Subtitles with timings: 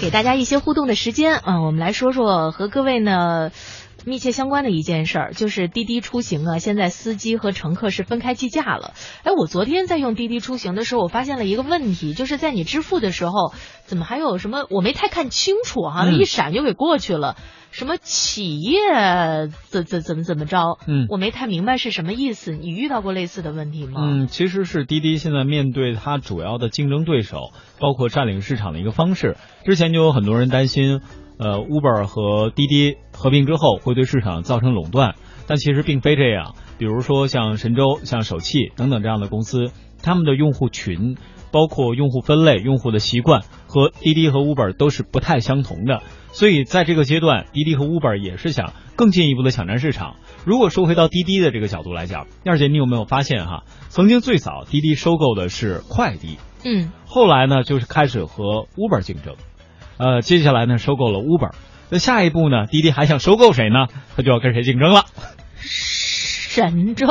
[0.00, 3.50] 给大家一些互动的时间啊，我们来说说和各位呢。
[4.04, 8.94] 密切相关的一件事儿就是滴滴出行啊，现在司机和乘客是分开计价了。
[9.22, 13.52] 哎，我昨天在用滴滴出行的时候，我发现了一个问题，就是在你支付的时候，
[13.84, 17.36] 怎么还有什么我没太看清楚哈，一闪就给过去了。
[17.70, 18.80] 什么企业
[19.66, 20.78] 怎怎怎么怎么着？
[20.86, 22.52] 嗯，我没太明白是什么意思。
[22.52, 24.00] 你遇到过类似的问题吗？
[24.02, 29.36] 嗯，其实是滴滴现在面对它主要的竞争对手，包括占领市场的一个方式。
[29.66, 31.02] 之前就有很多人担心。
[31.38, 35.14] 呃，Uber 和滴滴合并之后会对市场造成垄断，
[35.46, 36.54] 但其实并非这样。
[36.78, 39.70] 比如说像神州、像首汽等等这样的公司，
[40.02, 41.16] 他们的用户群，
[41.50, 46.02] 包括用户分类、用户的习惯和滴滴和 Uber 都是不太相同的。
[46.30, 50.16] 所以在这个阶段，滴滴和 Uber 也是想更进一步的抢占市场。
[50.44, 53.64] 如果说回到滴滴的这个角度来讲，燕姐，你有没有发现哈？
[53.88, 59.34] 曾经最早滴滴收购的是快滴，嗯，后来呢就是开始和 Uber 竞争。
[59.98, 61.52] 呃，接下来呢，收购了 Uber，
[61.90, 63.86] 那下一步呢，滴滴还想收购谁呢？
[64.16, 65.04] 他就要跟谁竞争了。
[66.58, 67.06] 神州，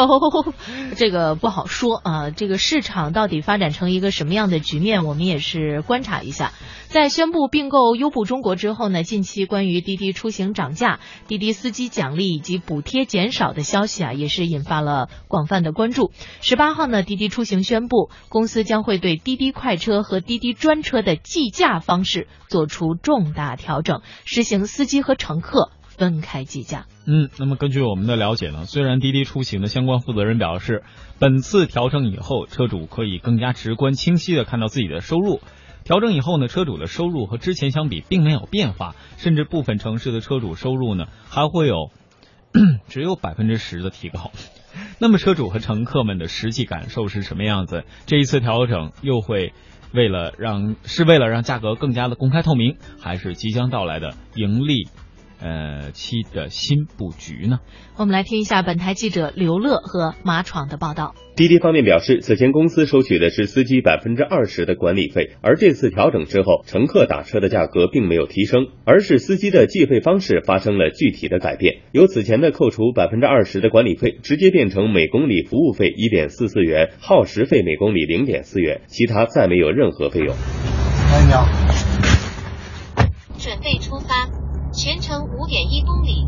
[0.97, 2.31] 这个不好说啊。
[2.31, 6.51] 这个市场到底发展成一个什么样的局面，我们也是观察一下。
[6.89, 16.11] 在宣布并购优步中国之后呢，近期关于滴滴出行涨价、滴滴司机奖励以及补贴减少的消息啊，也是引发了广泛的关注。
[16.41, 25.71] 十八号呢，滴滴出行宣布，公司将会对滴滴快车和滴滴专车的计价方式做出重大调整，实行司机和乘客。
[25.97, 26.85] 分开计价。
[27.05, 30.83] 嗯，那么根据我们的了解呢，虽然滴滴出行的相关负责人表示，
[31.19, 35.41] 本次调整以后，车主可以更加直观清晰的看到自己的收入。
[35.83, 41.91] 调整以后呢，车主的收入和之前相比并没有变化，甚至部分城市的车主收入呢还会有
[42.89, 44.31] 只有百分之十的提高。
[44.99, 47.85] 那么车主和乘客们的实际感受是什么样子？
[48.05, 49.53] 这一次调整又会
[49.93, 54.89] 为了让是为了让价格更加的公开透明，还是即将到来的盈利？
[55.39, 57.59] 呃，期的新布局呢？
[57.95, 61.13] 我们来听一下本台记者刘乐和马闯的报道。
[61.35, 80.35] 滴滴方面表示，此前公司收取的是司机百分之二十的管理费，而这次调整之后，乘客打车的价格并没有提升，而是司机的计费方式发生了具体的改变，由此前的扣除百分之二十的管理费，直接变成每公里服务费一点四四元，耗时费每公里零点四元，其他再没有任何费用。
[80.35, 81.45] 哎，你好，
[83.37, 84.36] 准备出发。
[84.77, 86.21] 全程五点一公里，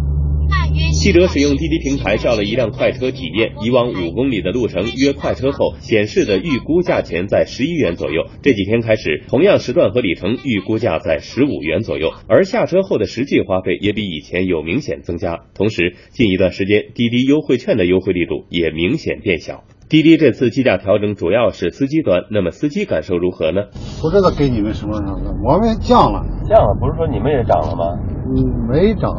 [0.49, 0.89] 大约。
[0.89, 8.25] 记者使用滴滴平台叫了一辆快车体验，以往五公里的路程约快车后显示的预估价钱在十一元左右。
[8.41, 15.37] 这几天开始，同样时段和里程预估价在十五元左右，而下车后的实际花费也比以前有明显增加。
[15.53, 19.63] 同时，近一段时间滴滴优惠券的优惠力度也明显变小。
[19.89, 23.63] 滴滴这次计价调整主要是司机端，那么司机感受如何呢？
[23.99, 27.97] 不知道给你们什么什么，我们降了，降了，不是说你们也涨了吗？
[28.29, 29.09] 嗯，没涨。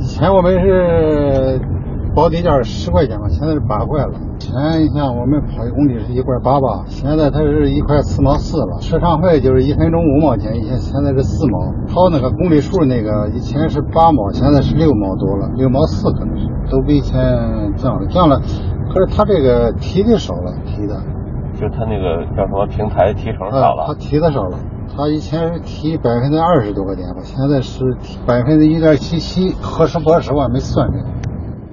[0.00, 1.60] 以前我们是
[2.16, 4.18] 保底价十块钱嘛，现在是八块了。
[4.40, 4.50] 前
[4.82, 8.80] 一像我们跑一公里是一块八吧，现在它是一块四毛四了。
[8.80, 11.72] 车上费就是一分钟五毛钱，以前现在是四毛。
[11.86, 17.16] 超那个公里数那个以前是八毛，现在是六毛多了，六毛四可能是，都比以前
[17.76, 18.42] 降了，降了。
[18.96, 20.96] 可是他这个提的少了，提的，
[21.60, 24.58] 就他那个叫什么平台提成少了，他提的少了。
[24.88, 27.84] 他以前是提百分之二十多个点吧，现在是
[28.26, 31.04] 百分之一点七七，合适不合适我还没算呢。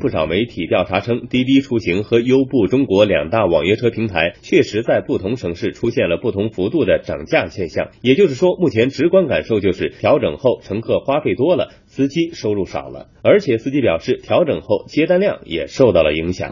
[0.01, 7.88] 不少媒体调查称，滴滴出行和优步中国两大网约车平台确实在不同城市出现了不同幅度的涨价现象。
[8.01, 16.51] 也就是说，目前直观感受就是调整后乘客花费多了，司机收入少了，而且司机表示调整后接单量也受到了影响。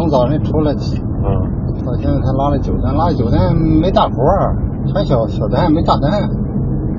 [0.00, 4.56] 从早晨出来，嗯，到现在才拉了九单，拉九单没大活儿。
[4.86, 6.10] 全小小单没大单，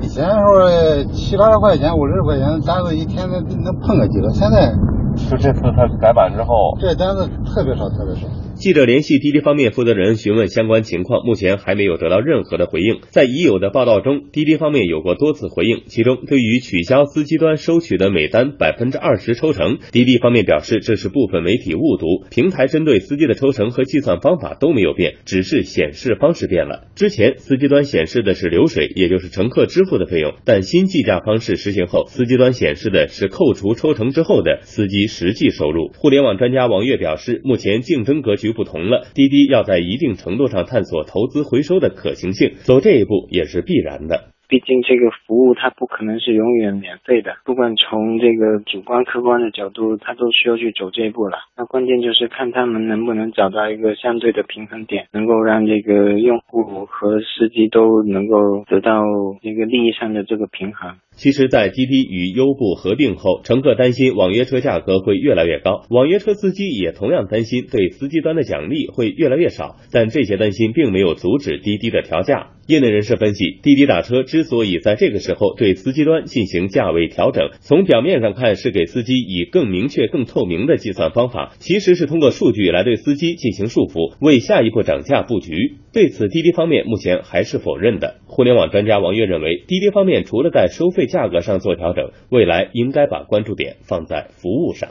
[0.00, 4.72] 以前时候七八十块钱、五十块钱单子一天能能碰个几个，现在
[5.16, 8.28] 就这次他改版之后，这单子特别少，特别少。
[8.62, 13.00] 记者联系滴滴方面负责人询问相关情况，目前还没有得到任何的回应。
[13.10, 26.86] 在已有的报道中，滴滴方面有过多次回应，其中对于取消司机端收取的每单百分之二十抽成，滴滴方面表示这是部分媒体误读，平台针对司机的抽成和计算方法都没有变，只是显示方式变了。
[26.94, 35.90] 之前司机端显示的是流水，也就是乘客支付的费用，但新计价方式实行后，司机端显示的是扣除抽成之后的司机实际收入。
[35.98, 38.51] 互联网专家王悦表示，目前竞争格局。
[38.52, 44.31] 不同了，滴滴要在一定程度上探索投资回收的可行性，走这一步也是必然的。
[44.52, 51.38] 毕竟这个服务它不可能是永远免费的，不管从这个主观客观的角度，它都需要去走这一步了。
[51.56, 59.02] 那关键就是看他们能不能找到一个相对的平衡点，能够让这个用户和司机都能够得到
[59.40, 60.96] 一个利益上的这个平衡。
[61.12, 69.76] 其实，在滴滴与优步合并后，乘客担心网约车价格会越来越高，网约车司机也同样担心对司机端的奖励会越来越少。
[69.92, 72.48] 但这些担心并没有阻止滴滴的调价。
[72.66, 85.76] 业内人士分析，滴滴打车之所以在这个时候对司机端进行价位调整，从表面上看是给司机以更明确、更透明的计算方法，其实是通过数据来对司机进行束缚，为下一步涨价布局。
[85.92, 88.16] 对此，滴滴方面目前还是否认的。
[88.26, 94.90] 互联网专家王悦认为，滴滴方面除了在收费价格上做调整，未来应该把关注点放在服务上。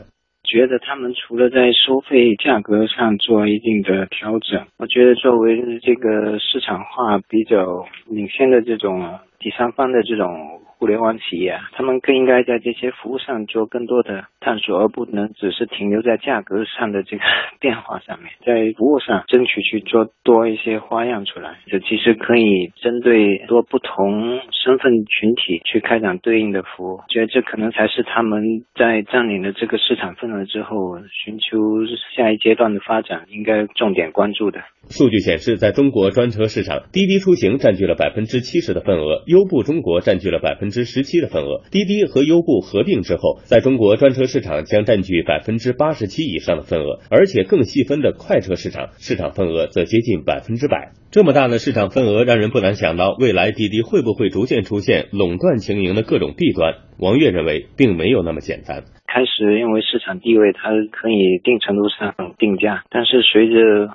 [0.51, 10.61] 觉得他们除了在收费价格上做一定的调整，我觉得作为这个市场化比较领先的这种第三方的这种。
[10.81, 17.23] 互联网企业，他们更应该在这些服务上做更多的探索，而不能只是停留在价格上的这个
[17.61, 21.59] 变化上面，在服务上争取去做多一些花样出来。
[21.67, 28.41] 这其实可以针对多不同身份群体去开展对应的服务，觉得这可能才是他们
[28.73, 31.85] 在占领了这个市场份额之后，寻求
[32.15, 34.63] 下一阶段的发展应该重点关注的。
[34.89, 40.72] 数据显示，在中国专车市场，滴滴出行占据了百分之七十的份额，优步中国占据了百分。
[40.72, 50.94] 之十七的份额，滴滴和优步合并之后，在中国专车市场将占据百分之八十七以上的份额，而且更细分的快车市场市场份额则接近百分之百。
[51.12, 56.75] 这么大的市场份额，让人不难想到，未来滴滴会不会逐渐出现垄断经营的各种弊端？
[56.98, 58.86] 王悦认为，并没有那么简单。
[59.12, 63.90] 开始因为市场地位，它可以一定程度上定价，但是随着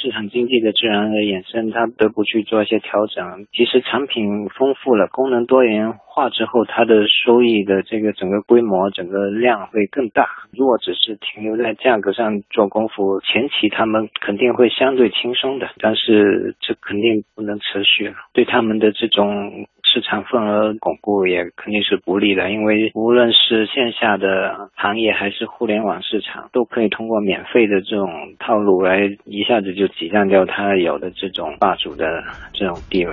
[0.00, 3.44] 市场经济的自然的衍生，它不得不去做一些调整。
[3.52, 10.26] 其实产品丰富了，功能多元化之后，它的收益的这个整个规模、整个量会更大。
[10.56, 19.66] 如果只是停留在价格上做功夫，前期他们肯定会相对轻松的，但是这肯定不能持续了，对他们的这种。
[19.92, 28.08] 市场份额巩固也肯定是不利的，因为无论是线下的行业还是互联网市场，都可以通过免费的这种
[28.38, 32.24] 套路来一下子就挤占掉他有的这种霸主的
[32.54, 33.12] 这种地位。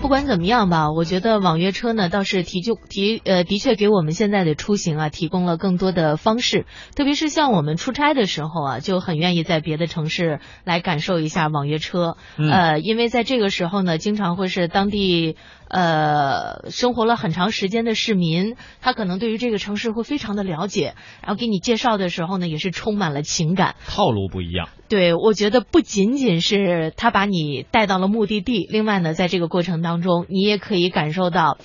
[0.00, 6.64] 不管怎么样吧，我觉得网约车呢倒是提就提呃的确给我们现在的出行啊提供了更多的方式，
[6.96, 15.36] 特别是像我们出差的时候啊，就很愿意在别的城市来感受一下网约车，呃，因为在这个时候呢，经常会是当地。
[15.70, 23.76] 呃，生活了很长时间的市民，他可能对于这个城市会非常的了解，然后给你介绍的时候呢，也是充满了情感。
[23.86, 24.68] 套路不一样。
[24.88, 31.56] 对，我觉得不仅仅是他把你带到了目的地，另外呢，在这个过程当中，你也可以感受到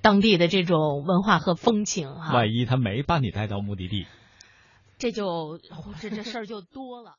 [0.00, 2.32] 当地的这种文化和风情哈。
[2.32, 4.06] 万一他没把你带到目的地，
[4.96, 5.60] 这就
[6.00, 7.16] 这这事儿就多了。